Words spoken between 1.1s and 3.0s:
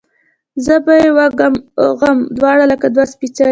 وږم اوږغ دواړه لکه